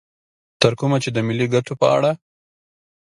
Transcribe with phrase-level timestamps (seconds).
[0.61, 2.11] تر کومه چې د ملي ګټو په اړه